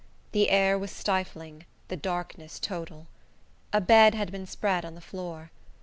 [0.31, 3.05] The air was stifling; the darkness total.
[3.71, 5.51] A bed had been spread on the floor.